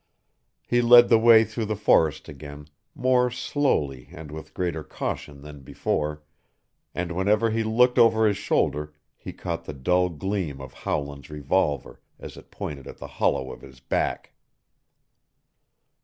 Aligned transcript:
He 0.67 0.81
led 0.81 1.09
the 1.09 1.19
way 1.19 1.43
through 1.43 1.65
the 1.67 1.75
forest 1.75 2.27
again, 2.27 2.65
more 2.95 3.29
slowly 3.29 4.07
and 4.11 4.31
with 4.31 4.55
greater 4.55 4.83
caution 4.83 5.43
than 5.43 5.59
before, 5.61 6.23
and 6.95 7.11
whenever 7.11 7.51
he 7.51 7.61
looked 7.63 7.99
over 7.99 8.25
his 8.25 8.37
shoulder 8.37 8.95
he 9.15 9.31
caught 9.31 9.65
the 9.65 9.73
dull 9.75 10.09
gleam 10.09 10.59
of 10.59 10.73
Howland's 10.73 11.29
revolver 11.29 12.01
as 12.17 12.35
it 12.35 12.49
pointed 12.49 12.87
at 12.87 12.97
the 12.97 13.05
hollow 13.21 13.51
of 13.51 13.61
his 13.61 13.79
back. 13.79 14.33